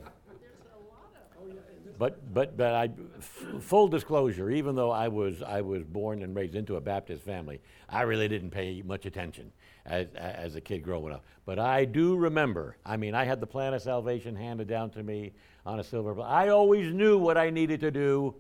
[1.99, 6.35] but but but I, f- full disclosure, even though I was I was born and
[6.35, 9.53] raised into a Baptist family, I really didn't pay much attention
[9.85, 11.25] as as a kid growing up.
[11.45, 12.77] But I do remember.
[12.87, 15.33] I mean, I had the plan of salvation handed down to me
[15.67, 16.19] on a silver.
[16.23, 18.37] I always knew what I needed to do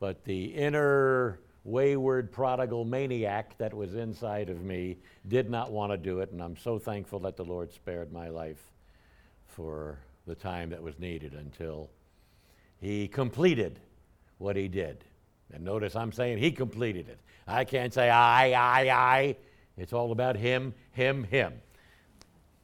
[0.00, 4.96] but the inner wayward prodigal maniac that was inside of me
[5.28, 8.28] did not want to do it, and I'm so thankful that the Lord spared my
[8.28, 8.72] life
[9.46, 11.90] for the time that was needed until
[12.80, 13.78] He completed
[14.38, 15.04] what He did.
[15.52, 17.18] And notice I'm saying He completed it.
[17.46, 19.36] I can't say I, I, I.
[19.76, 21.52] It's all about Him, Him, Him.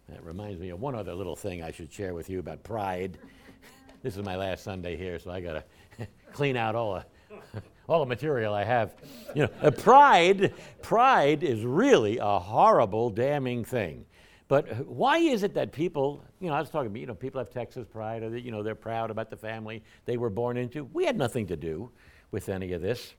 [0.09, 3.19] That reminds me of one other little thing I should share with you about pride.
[4.03, 5.65] this is my last Sunday here, so I got
[5.99, 7.05] to clean out all the
[7.89, 8.95] all the material I have.
[9.35, 14.07] You know, uh, pride, pride is really a horrible, damning thing.
[14.49, 17.39] But why is it that people, you know, I was talking about, you know, people
[17.41, 20.85] have Texas pride, or, you know, they're proud about the family they were born into.
[20.93, 21.91] We had nothing to do
[22.31, 23.15] with any of this.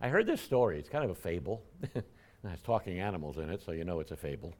[0.00, 0.78] I heard this story.
[0.78, 1.62] It's kind of a fable.
[1.82, 2.04] it
[2.46, 4.54] has talking animals in it, so you know it's a fable.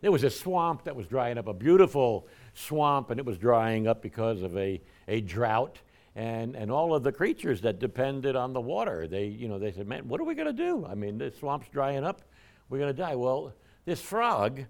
[0.00, 3.88] There was a swamp that was drying up, a beautiful swamp, and it was drying
[3.88, 5.80] up because of a, a drought
[6.16, 9.06] and, and all of the creatures that depended on the water.
[9.06, 10.86] They, you know, they said, man, what are we going to do?
[10.88, 12.22] I mean, the swamp's drying up.
[12.68, 13.14] We're going to die.
[13.14, 13.52] Well,
[13.84, 14.64] this frog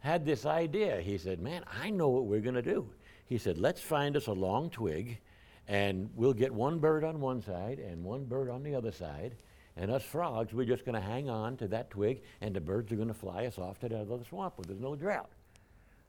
[0.00, 1.00] had this idea.
[1.00, 2.88] He said, man, I know what we're going to do.
[3.26, 5.18] He said, let's find us a long twig,
[5.66, 9.34] and we'll get one bird on one side and one bird on the other side.
[9.76, 12.92] And us frogs, we're just going to hang on to that twig, and the birds
[12.92, 15.30] are going to fly us off to the other swamp where there's no drought.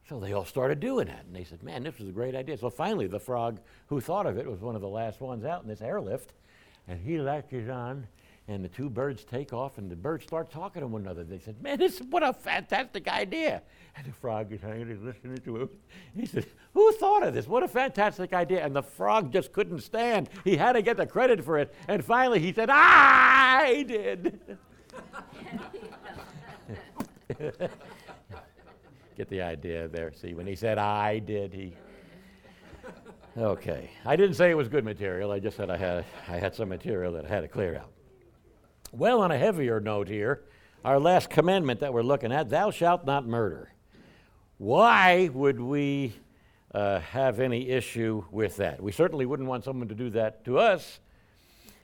[0.07, 1.25] So they all started doing that.
[1.25, 2.57] And they said, man, this was a great idea.
[2.57, 5.63] So finally, the frog who thought of it was one of the last ones out
[5.63, 6.33] in this airlift.
[6.87, 8.05] And he latches on,
[8.47, 11.23] and the two birds take off, and the birds start talking to one another.
[11.23, 13.63] They said, man, this is what a fantastic idea.
[13.97, 15.69] And the frog is hanging, he's listening to him.
[16.15, 17.47] He said, who thought of this?
[17.47, 18.63] What a fantastic idea.
[18.63, 20.29] And the frog just couldn't stand.
[20.43, 21.73] He had to get the credit for it.
[21.87, 24.57] And finally, he said, I did.
[29.15, 30.11] Get the idea there.
[30.11, 31.73] See, when he said I did, he.
[33.37, 33.89] Okay.
[34.05, 35.31] I didn't say it was good material.
[35.31, 37.91] I just said I had, I had some material that I had to clear out.
[38.91, 40.43] Well, on a heavier note here,
[40.83, 43.73] our last commandment that we're looking at thou shalt not murder.
[44.57, 46.13] Why would we
[46.73, 48.81] uh, have any issue with that?
[48.81, 50.99] We certainly wouldn't want someone to do that to us.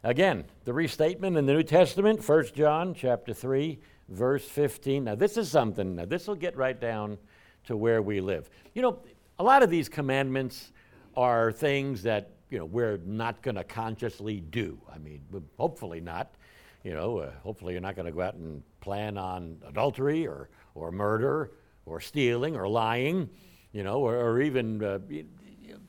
[0.03, 5.05] Again, the restatement in the New Testament, 1 John chapter 3, verse 15.
[5.05, 7.17] Now, this is something, now, this will get right down
[7.65, 8.49] to where we live.
[8.73, 8.99] You know,
[9.39, 10.71] a lot of these commandments
[11.15, 14.79] are things that, you know, we're not going to consciously do.
[14.93, 15.21] I mean,
[15.57, 16.35] hopefully not.
[16.83, 20.49] You know, uh, hopefully you're not going to go out and plan on adultery or,
[20.73, 21.51] or murder
[21.85, 23.29] or stealing or lying,
[23.71, 24.99] you know, or, or even uh,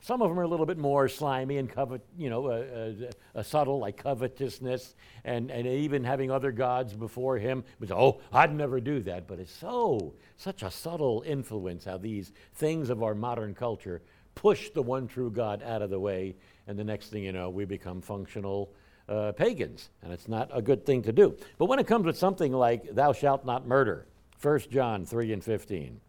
[0.00, 3.44] some of them are a little bit more slimy and covet, you know, a, a,
[3.44, 7.64] subtle like covetousness and, and even having other gods before him.
[7.90, 9.26] Oh, I'd never do that.
[9.26, 14.02] But it's so such a subtle influence how these things of our modern culture
[14.34, 17.50] push the one true God out of the way, and the next thing you know,
[17.50, 18.72] we become functional
[19.08, 21.36] uh, pagans, and it's not a good thing to do.
[21.58, 24.06] But when it comes with something like "Thou shalt not murder,"
[24.40, 26.00] 1 John 3 and 15,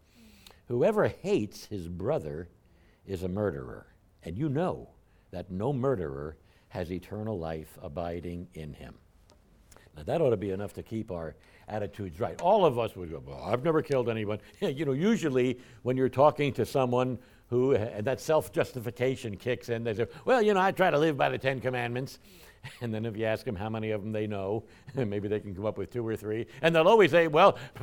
[0.68, 2.48] whoever hates his brother
[3.06, 3.86] is a murderer.
[4.22, 4.88] And you know
[5.30, 6.36] that no murderer
[6.74, 8.94] has eternal life abiding in him.
[9.96, 11.36] Now, that ought to be enough to keep our
[11.68, 12.38] attitudes right.
[12.42, 14.40] All of us would go, well, I've never killed anyone.
[14.60, 17.16] you know, usually when you're talking to someone
[17.48, 20.98] who, and that self justification kicks in, they say, well, you know, I try to
[20.98, 22.18] live by the Ten Commandments.
[22.80, 25.54] And then if you ask them how many of them they know, maybe they can
[25.54, 26.46] come up with two or three.
[26.62, 27.58] And they'll always say, well,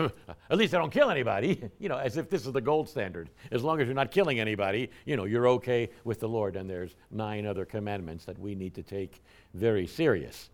[0.49, 3.29] at least I don't kill anybody, you know, as if this is the gold standard.
[3.51, 6.55] As long as you're not killing anybody, you know, you're okay with the Lord.
[6.55, 9.21] And there's nine other commandments that we need to take
[9.53, 10.49] very serious.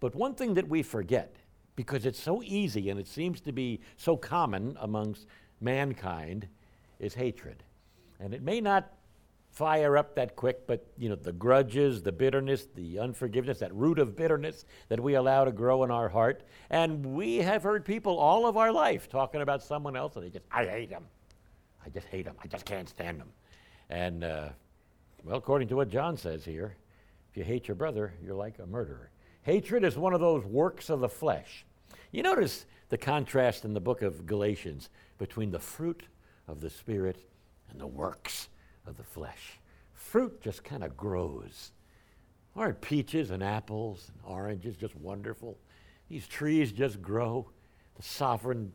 [0.00, 1.36] But one thing that we forget,
[1.76, 5.26] because it's so easy and it seems to be so common amongst
[5.60, 6.48] mankind,
[6.98, 7.62] is hatred.
[8.20, 8.92] And it may not
[9.52, 13.98] fire up that quick, but you know, the grudges, the bitterness, the unforgiveness, that root
[13.98, 16.42] of bitterness that we allow to grow in our heart.
[16.70, 20.30] And we have heard people all of our life talking about someone else, and they
[20.30, 21.04] just, I hate them.
[21.84, 22.36] I just hate them.
[22.42, 23.28] I just can't stand them.
[23.90, 24.48] And, uh,
[25.22, 26.74] well, according to what John says here,
[27.30, 29.10] if you hate your brother, you're like a murderer.
[29.42, 31.66] Hatred is one of those works of the flesh.
[32.10, 34.88] You notice the contrast in the book of Galatians
[35.18, 36.04] between the fruit
[36.48, 37.18] of the Spirit
[37.70, 38.48] and the works
[38.86, 39.58] of the flesh.
[39.92, 41.72] Fruit just kind of grows.
[42.54, 45.58] Aren't peaches and apples and oranges just wonderful?
[46.08, 47.48] These trees just grow.
[47.96, 48.72] The sovereign,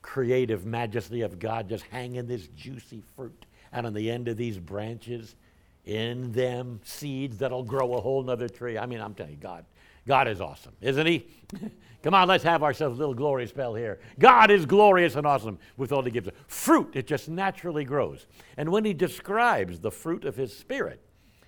[0.00, 4.58] creative majesty of God just hanging this juicy fruit out on the end of these
[4.58, 5.36] branches.
[5.84, 8.78] In them, seeds that'll grow a whole nother tree.
[8.78, 9.64] I mean, I'm telling you, God,
[10.06, 11.26] God is awesome, isn't He?
[12.02, 14.00] Come on, let's have ourselves a little glory spell here.
[14.18, 16.34] God is glorious and awesome with all He gives us.
[16.48, 18.26] Fruit, it just naturally grows.
[18.56, 21.00] And when He describes the fruit of His Spirit,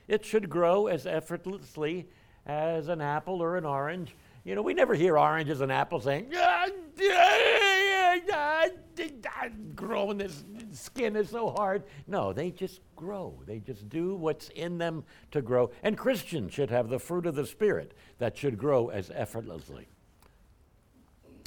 [0.07, 2.07] it should grow as effortlessly
[2.47, 4.15] as an apple or an orange.
[4.45, 6.29] You know, we never hear oranges and apples saying,
[9.75, 11.85] growing this skin is so hard.
[12.07, 13.41] No, they just grow.
[13.47, 15.71] They just do what's in them to grow.
[15.83, 19.87] And Christians should have the fruit of the Spirit that should grow as effortlessly.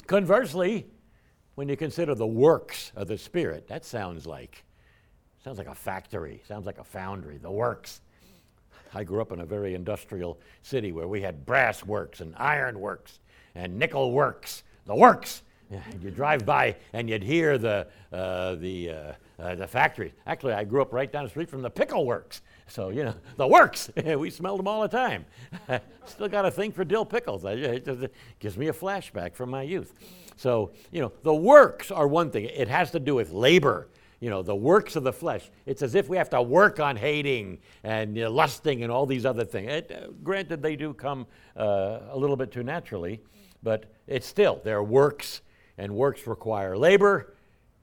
[0.06, 0.86] Conversely,
[1.54, 4.64] when you consider the works of the Spirit, that sounds like
[5.44, 8.00] sounds like a factory, sounds like a foundry, the works.
[8.94, 12.80] I grew up in a very industrial city where we had brass works and iron
[12.80, 13.20] works
[13.54, 15.42] and nickel works, the works.
[16.00, 20.12] You drive by and you'd hear the, uh, the, uh, uh, the factory.
[20.26, 22.42] Actually, I grew up right down the street from the pickle works.
[22.66, 23.90] So, you know, the works.
[24.04, 25.24] we smelled them all the time.
[26.06, 27.44] Still got a thing for dill pickles.
[27.44, 29.94] It gives me a flashback from my youth.
[30.36, 32.44] So, you know, the works are one thing.
[32.44, 33.88] It has to do with labor.
[34.20, 35.48] You know, the works of the flesh.
[35.64, 39.06] It's as if we have to work on hating and you know, lusting and all
[39.06, 39.70] these other things.
[39.70, 41.26] It, uh, granted, they do come
[41.56, 43.20] uh, a little bit too naturally,
[43.62, 45.42] but it's still, they're works,
[45.78, 47.34] and works require labor,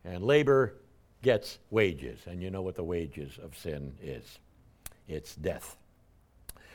[0.03, 0.75] and labor
[1.23, 2.19] gets wages.
[2.27, 4.39] And you know what the wages of sin is
[5.07, 5.77] it's death.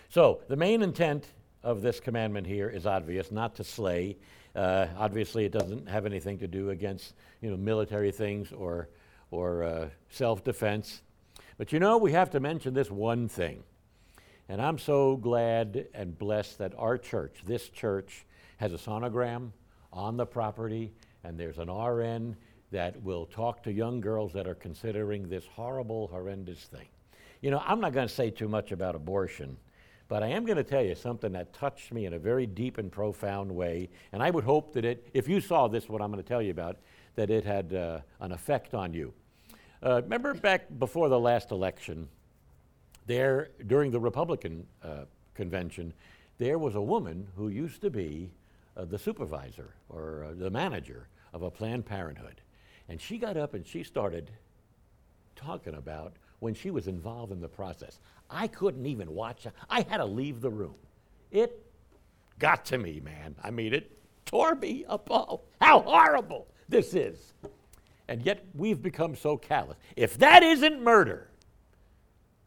[0.09, 1.26] So, the main intent
[1.62, 4.16] of this commandment here is obvious not to slay.
[4.56, 8.88] Uh, obviously, it doesn't have anything to do against you know, military things or,
[9.30, 11.02] or uh, self defense.
[11.59, 13.62] But you know, we have to mention this one thing.
[14.48, 18.24] And I'm so glad and blessed that our church, this church,
[18.56, 19.52] has a sonogram
[19.92, 20.92] on the property,
[21.24, 22.37] and there's an RN
[22.70, 26.87] that will talk to young girls that are considering this horrible, horrendous thing.
[27.40, 29.56] You know, I'm not going to say too much about abortion,
[30.09, 32.78] but I am going to tell you something that touched me in a very deep
[32.78, 33.88] and profound way.
[34.12, 36.42] And I would hope that it, if you saw this, what I'm going to tell
[36.42, 36.76] you about,
[37.16, 39.12] that it had uh, an effect on you.
[39.83, 42.09] Uh, remember back before the last election,
[43.06, 45.04] there, during the Republican uh,
[45.35, 45.92] convention,
[46.38, 48.30] there was a woman who used to be
[48.81, 52.40] uh, the supervisor or uh, the manager of a Planned Parenthood.
[52.88, 54.31] And she got up and she started
[55.37, 57.99] talking about when she was involved in the process.
[58.31, 59.47] I couldn't even watch.
[59.69, 60.75] I had to leave the room.
[61.31, 61.62] It
[62.38, 63.35] got to me, man.
[63.43, 63.90] I mean, it
[64.25, 65.40] tore me apart.
[65.61, 67.35] How horrible this is.
[68.09, 69.77] And yet we've become so callous.
[69.95, 71.31] If that isn't murder,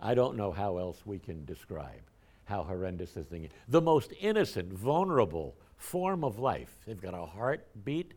[0.02, 2.02] I don't know how else we can describe
[2.46, 3.52] how horrendous this thing is.
[3.69, 6.74] The most innocent, vulnerable form of life.
[6.88, 8.13] They've got a heartbeat.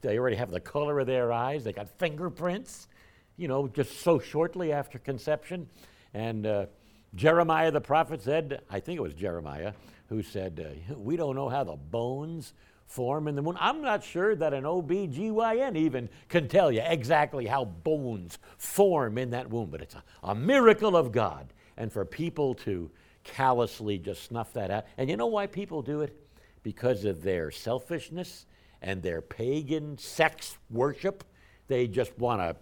[0.00, 1.62] They already have the color of their eyes.
[1.62, 2.88] They got fingerprints,
[3.36, 5.68] you know, just so shortly after conception.
[6.14, 6.66] And uh,
[7.14, 9.74] Jeremiah the prophet said, I think it was Jeremiah,
[10.08, 12.54] who said, uh, We don't know how the bones
[12.86, 13.58] form in the womb.
[13.60, 19.30] I'm not sure that an OB-GYN even can tell you exactly how bones form in
[19.30, 21.52] that womb, but it's a, a miracle of God.
[21.76, 22.90] And for people to
[23.22, 24.86] callously just snuff that out.
[24.96, 26.25] And you know why people do it?
[26.66, 28.44] Because of their selfishness
[28.82, 31.22] and their pagan sex worship.
[31.68, 32.56] They just want to,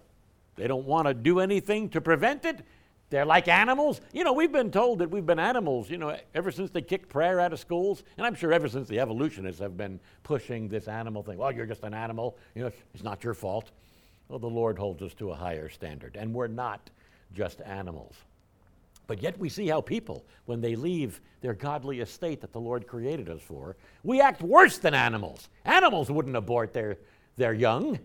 [0.57, 2.63] they don't want to do anything to prevent it.
[3.09, 4.01] They're like animals.
[4.13, 7.09] You know, we've been told that we've been animals, you know, ever since they kicked
[7.09, 8.03] prayer out of schools.
[8.15, 11.39] And I'm sure ever since the evolutionists have been pushing this animal thing.
[11.39, 12.37] Well, you're just an animal.
[12.53, 13.71] You know, it's not your fault.
[14.27, 16.15] Well, the Lord holds us to a higher standard.
[16.15, 16.91] And we're not
[17.33, 18.13] just animals.
[19.07, 22.87] But yet we see how people, when they leave their godly estate that the Lord
[22.87, 25.49] created us for, we act worse than animals.
[25.63, 26.97] Animals wouldn't abort their,
[27.35, 27.99] their young.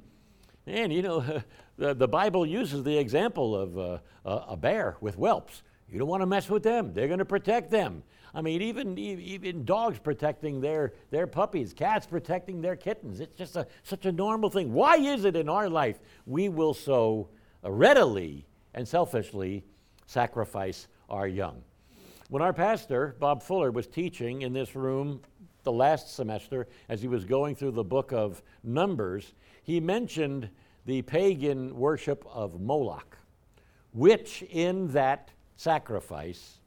[0.67, 1.43] And you know,
[1.77, 5.63] the, the Bible uses the example of uh, a, bear with whelps.
[5.89, 8.03] You don't want to mess with them, they're going to protect them.
[8.33, 13.19] I mean, even, even dogs protecting their, their puppies, cats protecting their kittens.
[13.19, 14.73] It's just a, such a normal thing.
[14.73, 17.29] Why is it in our life we will so
[17.65, 19.65] readily and selfishly
[20.11, 21.63] sacrifice our young?
[22.29, 25.21] When our pastor, Bob Fuller, was teaching in this room
[25.63, 30.49] the last semester as he was going through the book of Numbers, he mentioned
[30.87, 33.19] the pagan worship of Moloch,
[33.93, 36.61] which in that sacrifice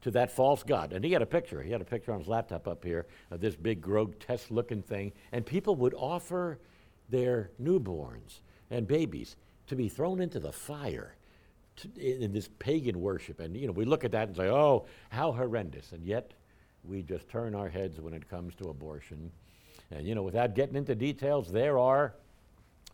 [0.00, 2.28] to that false god, and he had a picture, he had a picture on his
[2.28, 6.58] laptop up here of this big grotesque looking thing, and people would offer
[7.08, 11.14] their newborns and babies to be thrown into the fire
[11.82, 13.40] to, in this pagan worship.
[13.40, 15.92] And, you know, we look at that and say, oh, how horrendous.
[15.92, 16.32] And yet,
[16.84, 19.30] we just turn our heads when it comes to abortion.
[19.90, 22.14] And, you know, without getting into details, there are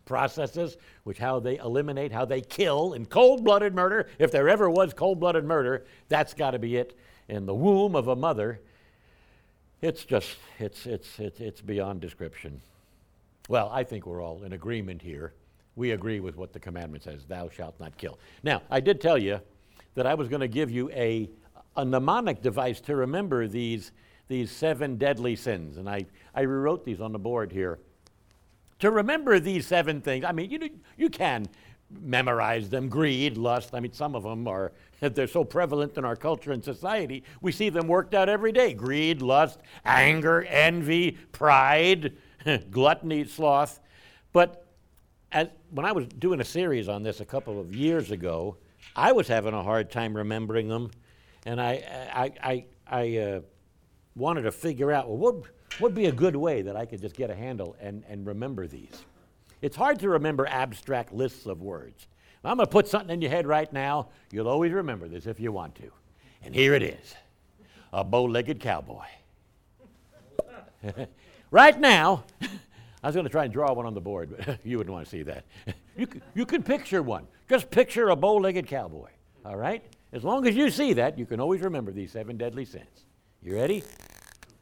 [0.05, 4.07] processes which how they eliminate, how they kill in cold-blooded murder.
[4.19, 6.97] If there ever was cold-blooded murder, that's got to be it.
[7.27, 8.59] In the womb of a mother,
[9.81, 12.61] it's just, it's, it's, it's, it's beyond description.
[13.49, 15.33] Well, I think we're all in agreement here.
[15.75, 18.17] We agree with what the commandment says, thou shalt not kill.
[18.43, 19.41] Now, I did tell you
[19.95, 21.29] that I was going to give you a,
[21.75, 23.91] a mnemonic device to remember these,
[24.27, 25.77] these seven deadly sins.
[25.77, 27.79] And I, I rewrote these on the board here
[28.79, 30.25] to remember these seven things.
[30.25, 31.47] I mean, you, you can
[32.01, 33.73] memorize them greed, lust.
[33.73, 37.51] I mean, some of them are, they're so prevalent in our culture and society, we
[37.51, 42.15] see them worked out every day greed, lust, anger, envy, pride,
[42.71, 43.79] gluttony, sloth.
[44.33, 44.64] But
[45.35, 48.55] as, when I was doing a series on this a couple of years ago,
[48.95, 50.89] I was having a hard time remembering them.
[51.45, 53.41] And I, I, I, I uh,
[54.15, 55.43] wanted to figure out, well, what
[55.81, 58.65] would be a good way that I could just get a handle and, and remember
[58.65, 59.03] these?
[59.61, 62.07] It's hard to remember abstract lists of words.
[62.43, 64.09] I'm going to put something in your head right now.
[64.31, 65.91] You'll always remember this if you want to.
[66.43, 67.15] And here it is
[67.91, 69.05] a bow legged cowboy.
[71.51, 72.23] right now,
[73.05, 75.05] I was going to try and draw one on the board, but you wouldn't want
[75.05, 75.45] to see that.
[75.95, 77.27] you, can, you can picture one.
[77.47, 79.09] Just picture a bow legged cowboy,
[79.45, 79.83] all right?
[80.11, 83.05] As long as you see that, you can always remember these seven deadly sins.
[83.43, 83.83] You ready?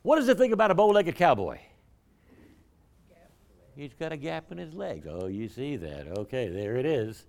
[0.01, 1.57] What does it think about a bow legged cowboy?
[3.77, 5.07] He's got a gap in his legs.
[5.09, 6.09] Oh, you see that.
[6.17, 7.23] Okay, there it is.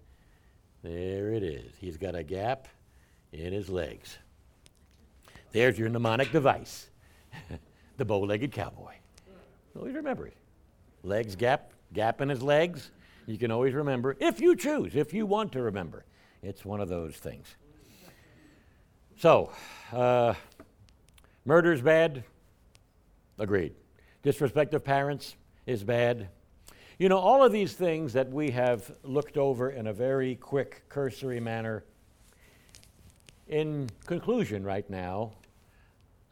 [0.82, 1.74] There it is.
[1.78, 2.66] He's got a gap
[3.32, 4.18] in his legs.
[5.52, 6.88] There's your mnemonic device
[7.98, 8.94] the bow legged cowboy.
[9.76, 10.34] Always remember it.
[11.04, 12.90] Legs gap, gap in his legs.
[13.26, 16.04] You can always remember, if you choose, if you want to remember.
[16.42, 17.54] It's one of those things.
[19.16, 19.52] So,
[19.92, 20.34] uh,
[21.44, 22.24] murder's bad,
[23.38, 23.74] Agreed.
[24.22, 25.34] Disrespect of parents
[25.66, 26.28] is bad.
[26.98, 30.84] You know, all of these things that we have looked over in a very quick,
[30.88, 31.82] cursory manner.
[33.48, 35.32] In conclusion, right now,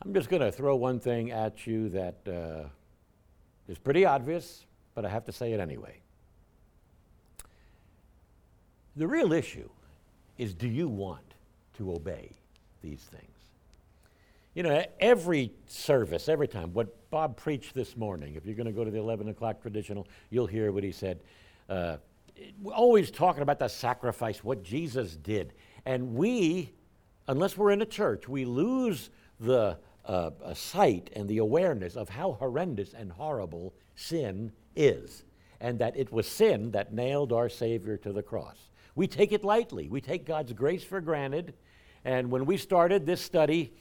[0.00, 2.68] I'm just going to throw one thing at you that uh,
[3.68, 6.00] is pretty obvious, but I have to say it anyway.
[8.96, 9.68] The real issue
[10.38, 11.34] is do you want
[11.78, 12.30] to obey
[12.82, 13.26] these things?
[14.54, 18.72] You know, every service, every time, what Bob preached this morning, if you're going to
[18.72, 21.20] go to the 11 o'clock traditional, you'll hear what he said.
[21.70, 21.96] Uh,
[22.66, 25.54] always talking about the sacrifice, what Jesus did.
[25.86, 26.70] And we,
[27.28, 29.08] unless we're in a church, we lose
[29.40, 35.24] the uh, a sight and the awareness of how horrendous and horrible sin is,
[35.60, 38.56] and that it was sin that nailed our Savior to the cross.
[38.94, 39.88] We take it lightly.
[39.88, 41.54] We take God's grace for granted.
[42.04, 43.72] And when we started this study,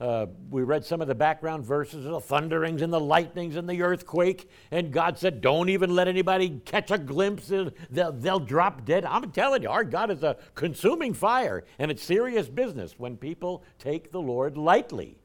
[0.00, 3.68] uh, we read some of the background verses, of the thunderings and the lightnings and
[3.68, 7.46] the earthquake, and God said, Don't even let anybody catch a glimpse,
[7.90, 9.04] they'll, they'll drop dead.
[9.04, 13.62] I'm telling you, our God is a consuming fire, and it's serious business when people
[13.78, 15.16] take the Lord lightly.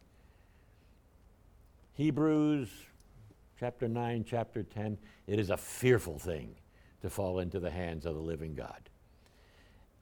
[2.00, 2.70] Hebrews
[3.60, 4.98] chapter 9, chapter 10,
[5.28, 6.56] it is a fearful thing
[7.02, 8.90] to fall into the hands of the living God.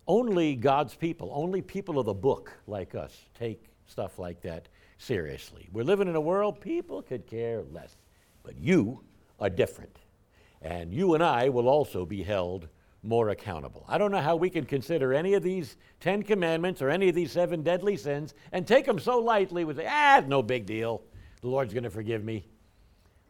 [0.08, 4.68] Only God's people, only people of the book like us take stuff like that
[5.00, 5.70] seriously.
[5.74, 7.98] We're living in a world people could care less.
[8.44, 9.02] But you
[9.40, 9.98] are different.
[10.62, 12.68] And you and I will also be held
[13.02, 13.84] more accountable.
[13.88, 17.16] I don't know how we can consider any of these Ten Commandments or any of
[17.16, 19.66] these seven deadly sins and take them so lightly.
[19.74, 21.02] Say, ah, no big deal.
[21.42, 22.46] The Lord's going to forgive me.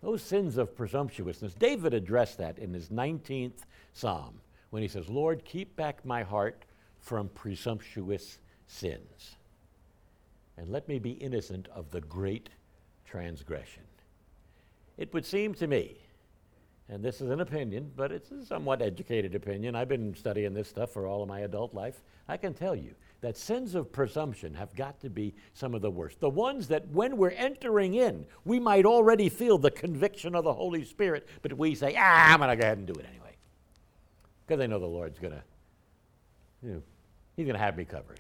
[0.02, 5.44] Those sins of presumptuousness, David addressed that in his 19th Psalm when he says, Lord,
[5.44, 6.66] keep back my heart
[7.00, 8.38] from presumptuous
[8.68, 9.38] sins
[10.58, 12.50] and let me be innocent of the great
[13.06, 13.84] transgression.
[14.98, 15.98] It would seem to me,
[16.90, 19.76] and this is an opinion, but it's a somewhat educated opinion.
[19.76, 22.02] I've been studying this stuff for all of my adult life.
[22.28, 25.90] I can tell you that sins of presumption have got to be some of the
[25.90, 26.20] worst.
[26.20, 30.54] The ones that when we're entering in, we might already feel the conviction of the
[30.54, 33.36] Holy Spirit, but we say, ah, I'm going to go ahead and do it anyway.
[34.46, 35.44] Because I know the Lord's going to,
[36.64, 36.82] you know,
[37.36, 38.20] He's going to have me covered.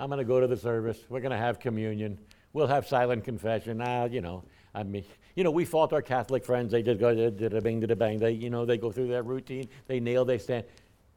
[0.00, 0.98] I'm going to go to the service.
[1.08, 2.18] We're going to have communion.
[2.52, 3.80] We'll have silent confession.
[3.80, 5.04] Ah, you know, I mean,
[5.36, 6.72] you know, we fault our Catholic friends.
[6.72, 8.18] They just go da bing da bang.
[8.18, 9.68] They, you know, they go through their routine.
[9.86, 10.24] They kneel.
[10.24, 10.64] They stand.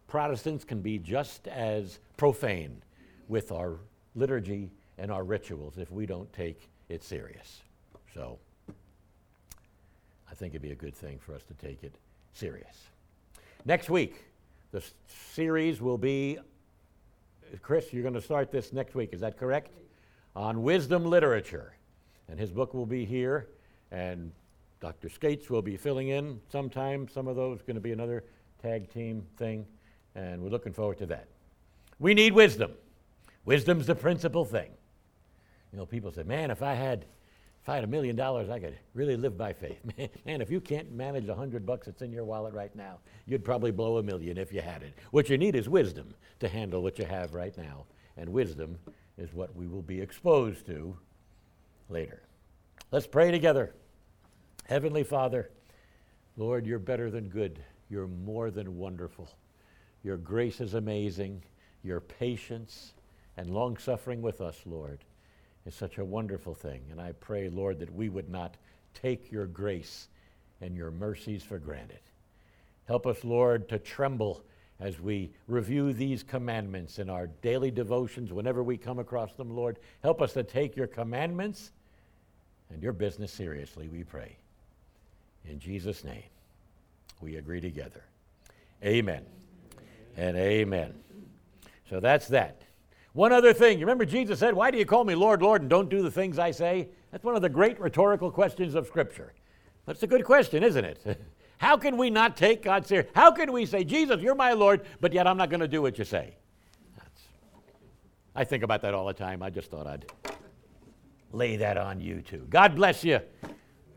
[0.07, 2.81] Protestants can be just as profane
[3.31, 3.77] with our
[4.13, 7.61] liturgy and our rituals if we don't take it serious.
[8.13, 8.37] So,
[10.29, 11.95] I think it'd be a good thing for us to take it
[12.33, 12.87] serious.
[13.63, 14.25] Next week,
[14.73, 16.39] the series will be
[17.61, 19.71] Chris, you're going to start this next week, is that correct?
[20.35, 21.73] On wisdom literature.
[22.27, 23.47] And his book will be here,
[23.91, 24.31] and
[24.81, 25.09] Dr.
[25.09, 27.07] Skates will be filling in sometime.
[27.07, 28.23] Some of those going to be another
[28.61, 29.65] tag team thing,
[30.15, 31.27] and we're looking forward to that.
[31.99, 32.71] We need wisdom.
[33.45, 34.71] Wisdom's the principal thing.
[35.71, 37.05] You know, people say, man, if I had
[37.61, 39.79] if I had a million dollars, I could really live by faith.
[40.25, 43.45] Man, if you can't manage a hundred bucks that's in your wallet right now, you'd
[43.45, 44.95] probably blow a million if you had it.
[45.11, 47.85] What you need is wisdom to handle what you have right now.
[48.17, 48.79] And wisdom
[49.19, 50.97] is what we will be exposed to
[51.87, 52.23] later.
[52.89, 53.75] Let's pray together.
[54.65, 55.51] Heavenly Father,
[56.37, 57.59] Lord, you're better than good.
[57.91, 59.29] You're more than wonderful.
[60.03, 61.43] Your grace is amazing.
[61.83, 62.93] Your patience
[63.37, 64.99] and long suffering with us, Lord
[65.65, 66.81] is such a wonderful thing.
[66.91, 68.55] And I pray, Lord, that we would not
[68.93, 70.07] take your grace
[70.59, 71.99] and your mercies for granted.
[72.87, 74.43] Help us, Lord, to tremble
[74.79, 79.77] as we review these commandments in our daily devotions whenever we come across them, Lord.
[80.01, 81.71] Help us to take your commandments
[82.71, 84.35] and your business seriously, we pray.
[85.45, 86.23] In Jesus' name,
[87.19, 88.03] we agree together.
[88.83, 89.23] Amen
[90.17, 90.95] and amen.
[91.89, 92.61] So that's that.
[93.13, 95.69] One other thing, you remember Jesus said, Why do you call me Lord, Lord, and
[95.69, 96.89] don't do the things I say?
[97.11, 99.33] That's one of the great rhetorical questions of Scripture.
[99.85, 101.21] That's a good question, isn't it?
[101.57, 103.07] How can we not take God serious?
[103.13, 105.81] How can we say, Jesus, you're my Lord, but yet I'm not going to do
[105.81, 106.35] what you say?
[106.97, 107.21] That's,
[108.35, 109.43] I think about that all the time.
[109.43, 110.05] I just thought I'd
[111.33, 112.47] lay that on you too.
[112.49, 113.19] God bless you.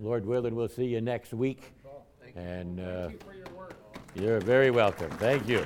[0.00, 1.72] Lord willing, we'll see you next week.
[2.20, 3.74] Thank and uh, you for your work.
[4.14, 5.10] you're very welcome.
[5.12, 5.64] Thank you.